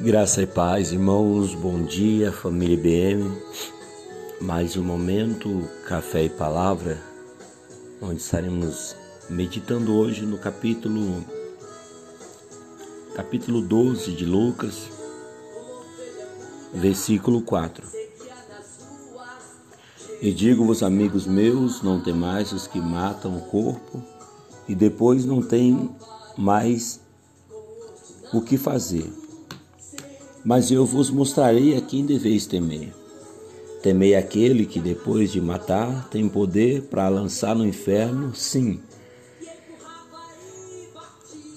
[0.00, 3.40] Graça e paz, irmãos, bom dia, família IBM.
[4.40, 7.00] Mais um momento, café e palavra,
[8.02, 8.96] onde estaremos
[9.30, 11.24] meditando hoje no capítulo
[13.14, 14.90] capítulo 12 de Lucas,
[16.74, 17.86] versículo 4.
[20.20, 24.02] E digo-vos, amigos meus, não temais os que matam o corpo
[24.68, 25.88] e depois não têm
[26.36, 27.00] mais
[28.32, 29.23] o que fazer
[30.44, 32.92] mas eu vos mostrarei a quem deveis temer.
[33.82, 38.80] Temei aquele que, depois de matar, tem poder para lançar no inferno, sim.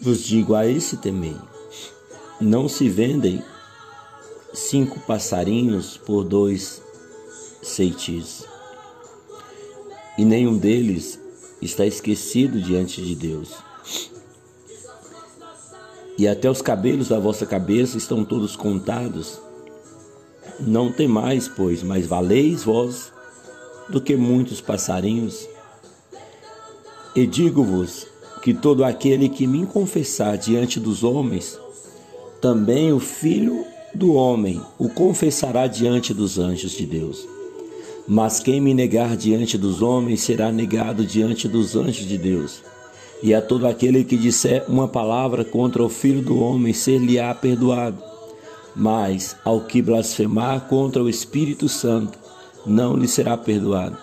[0.02, 1.36] Vos digo a esse temei.
[2.40, 3.44] Não se vendem
[4.54, 6.82] cinco passarinhos por dois
[7.62, 8.46] ceitis,
[10.18, 11.20] e nenhum deles
[11.62, 13.68] está esquecido diante de Deus
[16.18, 19.40] e até os cabelos da vossa cabeça estão todos contados.
[20.60, 23.12] Não temais, pois, mais valeis vós
[23.88, 25.48] do que muitos passarinhos.
[27.16, 28.08] E digo-vos
[28.42, 31.60] que todo aquele que me confessar diante dos homens,
[32.42, 37.28] também o Filho do Homem o confessará diante dos anjos de Deus.
[38.08, 42.64] Mas quem me negar diante dos homens será negado diante dos anjos de Deus
[43.22, 48.02] e a todo aquele que disser uma palavra contra o Filho do Homem, ser-lhe-á perdoado.
[48.76, 52.18] Mas ao que blasfemar contra o Espírito Santo,
[52.66, 53.98] não lhe será perdoado.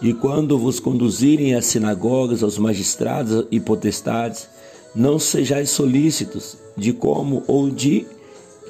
[0.00, 4.48] E quando vos conduzirem às sinagogas, aos magistrados e potestades,
[4.94, 8.06] não sejais solícitos de como ou de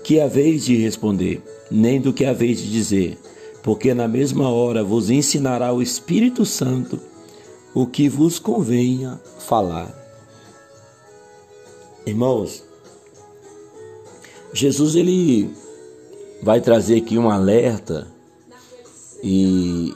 [0.03, 3.19] que haveis de responder, nem do que haveis de dizer,
[3.63, 6.99] porque na mesma hora vos ensinará o Espírito Santo
[7.75, 9.95] o que vos convenha falar.
[12.07, 12.65] Irmãos,
[14.53, 15.55] Jesus ele
[16.43, 18.07] vai trazer aqui um alerta
[19.23, 19.95] e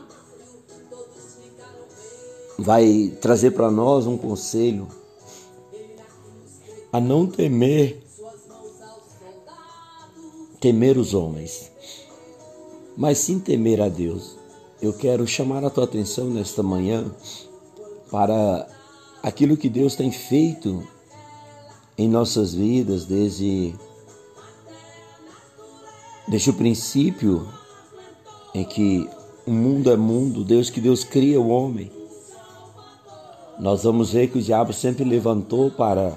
[2.58, 4.86] vai trazer para nós um conselho
[6.92, 8.02] a não temer
[10.60, 11.72] temer os homens,
[12.96, 14.36] mas sim temer a Deus.
[14.80, 17.12] Eu quero chamar a tua atenção nesta manhã
[18.12, 18.68] para
[19.22, 20.86] aquilo que Deus tem feito
[21.96, 23.74] em nossas vidas desde,
[26.28, 27.48] desde o princípio
[28.54, 29.08] em que
[29.46, 31.90] o mundo é mundo, Deus que Deus cria o homem.
[33.58, 36.12] Nós vamos ver que o diabo sempre levantou para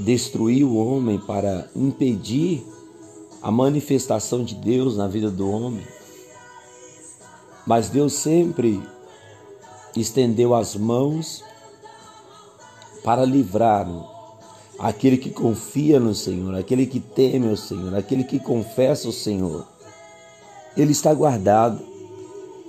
[0.00, 2.62] destruir o homem, para impedir
[3.40, 5.86] a manifestação de Deus na vida do homem.
[7.66, 8.82] Mas Deus sempre
[10.00, 11.42] estendeu as mãos
[13.04, 13.86] para livrar
[14.78, 19.66] aquele que confia no Senhor, aquele que teme o Senhor, aquele que confessa o Senhor.
[20.76, 21.80] Ele está guardado.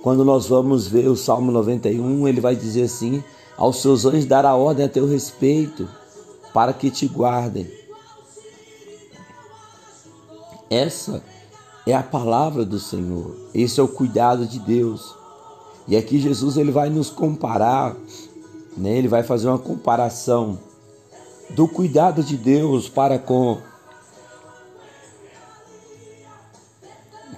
[0.02, 3.24] Quando nós vamos ver o Salmo 91, ele vai dizer assim:
[3.56, 5.88] Aos seus anjos dará ordem a teu respeito,
[6.54, 7.66] para que te guardem.
[10.70, 11.22] Essa
[11.86, 15.14] é a palavra do Senhor, esse é o cuidado de Deus.
[15.88, 17.96] E aqui Jesus ele vai nos comparar,
[18.76, 18.98] né?
[18.98, 20.58] ele vai fazer uma comparação
[21.50, 23.58] do cuidado de Deus para com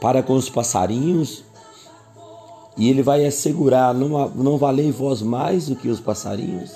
[0.00, 1.44] para com os passarinhos.
[2.76, 6.72] E ele vai assegurar não não valei vós mais do que os passarinhos?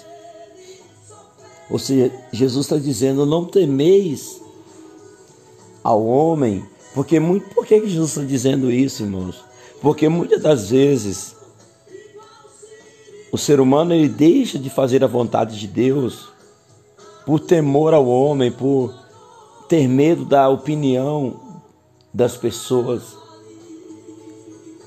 [1.71, 4.43] Ou seja Jesus está dizendo não temeis
[5.83, 6.65] ao homem.
[6.94, 9.43] Porque muito por que Jesus está dizendo isso irmãos?
[9.81, 11.34] Porque muitas das vezes
[13.32, 16.28] o ser humano ele deixa de fazer a vontade de Deus
[17.25, 18.93] por temor ao homem, por
[19.66, 21.41] ter medo da opinião
[22.12, 23.16] das pessoas.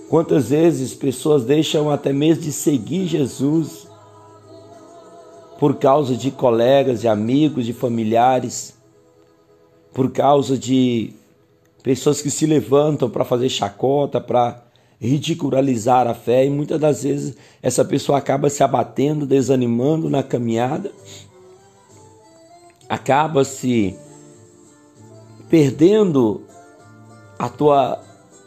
[0.08, 3.88] Quantas vezes pessoas deixam até mesmo de seguir Jesus
[5.60, 8.78] por causa de colegas, de amigos, de familiares,
[9.92, 11.14] por causa de
[11.82, 14.65] pessoas que se levantam para fazer chacota, para
[15.00, 20.92] ridicularizar a fé e muitas das vezes essa pessoa acaba se abatendo, desanimando na caminhada,
[22.88, 23.96] acaba se
[25.50, 26.42] perdendo
[27.38, 28.02] a tua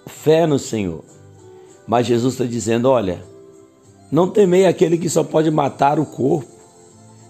[0.06, 1.04] fé no Senhor.
[1.86, 3.22] Mas Jesus está dizendo: olha,
[4.10, 6.48] não temei aquele que só pode matar o corpo,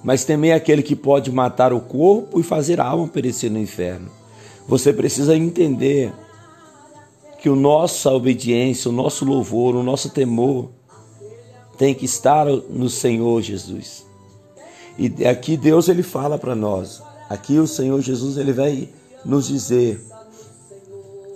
[0.03, 4.11] mas temei aquele que pode matar o corpo e fazer a alma perecer no inferno.
[4.67, 6.13] Você precisa entender
[7.39, 10.71] que a nossa obediência, o nosso louvor, o nosso temor
[11.77, 14.05] tem que estar no Senhor Jesus.
[14.99, 17.01] E aqui Deus ele fala para nós.
[17.31, 18.89] Aqui o Senhor Jesus ele vai
[19.25, 20.05] nos dizer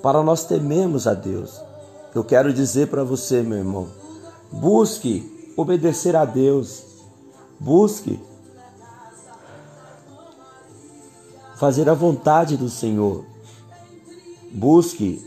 [0.03, 1.61] para nós tememos a Deus.
[2.13, 3.89] Eu quero dizer para você, meu irmão,
[4.51, 6.83] busque obedecer a Deus,
[7.59, 8.19] busque
[11.57, 13.25] fazer a vontade do Senhor,
[14.51, 15.25] busque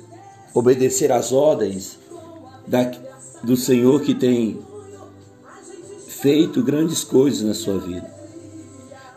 [0.56, 2.00] obedecer às ordens
[2.66, 2.90] da,
[3.44, 4.58] do Senhor que tem
[6.08, 8.10] feito grandes coisas na sua vida.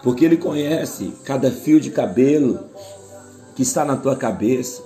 [0.03, 2.59] Porque Ele conhece cada fio de cabelo
[3.55, 4.83] que está na tua cabeça.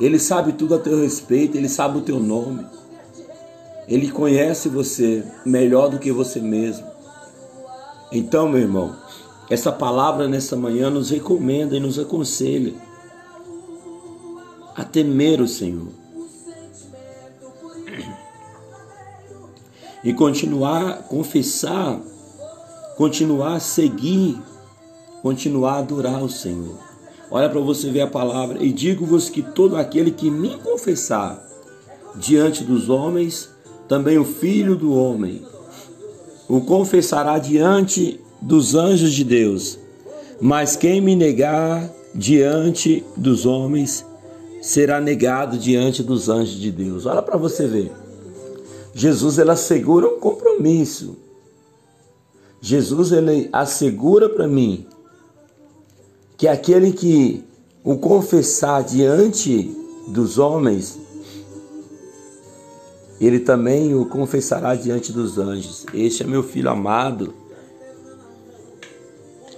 [0.00, 2.66] Ele sabe tudo a teu respeito, Ele sabe o teu nome.
[3.86, 6.86] Ele conhece você melhor do que você mesmo.
[8.10, 8.96] Então, meu irmão,
[9.50, 12.72] essa palavra nessa manhã nos recomenda e nos aconselha
[14.74, 15.88] a temer o Senhor.
[20.04, 22.00] E continuar confessar,
[22.96, 24.36] continuar seguir,
[25.22, 26.76] continuar adorar o Senhor.
[27.30, 28.62] Olha para você ver a palavra.
[28.62, 31.42] E digo-vos que todo aquele que me confessar
[32.16, 33.48] diante dos homens,
[33.88, 35.42] também o Filho do Homem
[36.48, 39.78] o confessará diante dos anjos de Deus.
[40.40, 44.04] Mas quem me negar diante dos homens,
[44.62, 47.04] será negado diante dos anjos de Deus.
[47.04, 47.90] Olha para você ver.
[48.94, 51.16] Jesus ele assegura um compromisso.
[52.60, 54.86] Jesus ele assegura para mim
[56.36, 57.42] que aquele que
[57.82, 59.74] o confessar diante
[60.06, 60.96] dos homens,
[63.20, 65.86] ele também o confessará diante dos anjos.
[65.92, 67.34] Este é meu filho amado.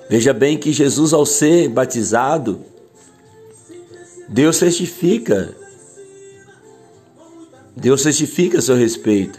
[0.08, 2.60] Veja bem que Jesus, ao ser batizado,
[4.28, 5.54] Deus certifica.
[7.76, 9.38] Deus certifica a seu respeito.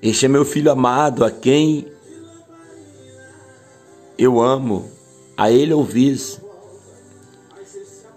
[0.00, 1.86] Este é meu filho amado, a quem
[4.18, 4.90] eu amo,
[5.36, 6.40] a ele ouvis.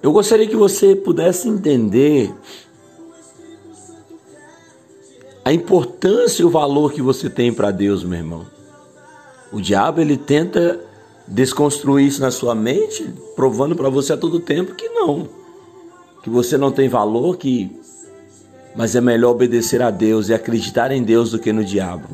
[0.01, 2.33] Eu gostaria que você pudesse entender
[5.43, 8.47] a importância e o valor que você tem para Deus, meu irmão.
[9.51, 10.83] O diabo ele tenta
[11.27, 15.27] desconstruir isso na sua mente, provando para você a todo tempo que não,
[16.23, 17.71] que você não tem valor, que
[18.75, 22.09] mas é melhor obedecer a Deus e acreditar em Deus do que no diabo.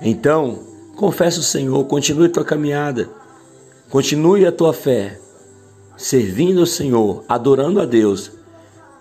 [0.00, 0.60] Então,
[0.94, 3.08] confessa o Senhor, continue a tua caminhada,
[3.90, 5.18] continue a tua fé,
[5.96, 8.30] servindo o Senhor, adorando a Deus,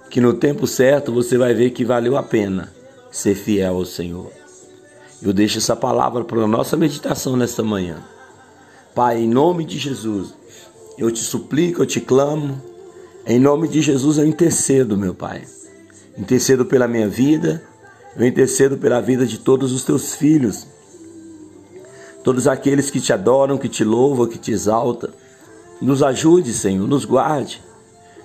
[0.09, 2.73] que no tempo certo você vai ver que valeu a pena
[3.11, 4.31] ser fiel ao Senhor.
[5.21, 8.03] Eu deixo essa palavra para a nossa meditação nesta manhã.
[8.97, 10.33] Pai, em nome de Jesus,
[10.97, 12.59] eu te suplico, eu te clamo.
[13.27, 15.43] Em nome de Jesus eu intercedo, meu Pai.
[16.17, 17.61] Intercedo pela minha vida,
[18.15, 20.65] eu intercedo pela vida de todos os teus filhos.
[22.23, 25.11] Todos aqueles que te adoram, que te louvam, que te exaltam.
[25.79, 27.61] Nos ajude, Senhor, nos guarde,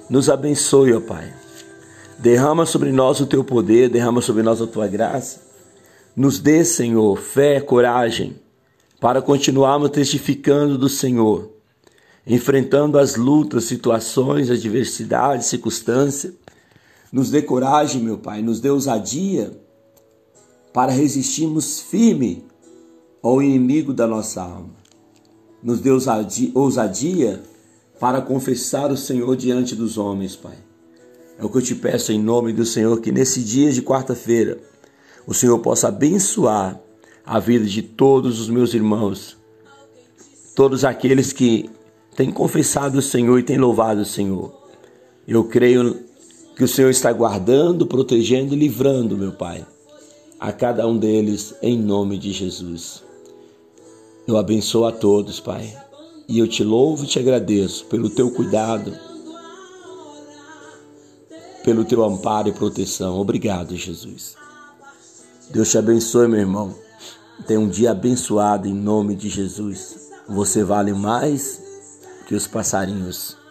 [0.08, 1.34] nos abençoe, ó Pai.
[2.18, 5.38] Derrama sobre nós o teu poder, derrama sobre nós a tua graça.
[6.16, 8.40] Nos dê, Senhor, fé, coragem,
[9.02, 11.50] para continuarmos testificando do Senhor,
[12.24, 16.32] enfrentando as lutas, situações, adversidades, circunstâncias.
[17.12, 19.60] Nos dê coragem, meu Pai, nos dê ousadia
[20.72, 22.44] para resistirmos firme
[23.20, 24.70] ao inimigo da nossa alma.
[25.60, 25.90] Nos dê
[26.54, 27.42] ousadia
[27.98, 30.56] para confessar o Senhor diante dos homens, Pai.
[31.40, 34.60] É o que eu te peço em nome do Senhor, que nesse dia de quarta-feira
[35.26, 36.80] o Senhor possa abençoar
[37.24, 39.36] a vida de todos os meus irmãos,
[40.54, 41.70] todos aqueles que
[42.16, 44.52] têm confessado o Senhor e têm louvado o Senhor.
[45.26, 46.04] Eu creio
[46.56, 49.64] que o Senhor está guardando, protegendo e livrando, meu Pai,
[50.38, 53.02] a cada um deles, em nome de Jesus.
[54.26, 55.74] Eu abençoo a todos, Pai,
[56.28, 58.92] e eu te louvo e te agradeço pelo teu cuidado,
[61.64, 63.18] pelo teu amparo e proteção.
[63.18, 64.36] Obrigado, Jesus.
[65.50, 66.81] Deus te abençoe, meu irmão.
[67.46, 70.10] Tenha um dia abençoado em nome de Jesus.
[70.28, 71.60] Você vale mais
[72.26, 73.41] que os passarinhos.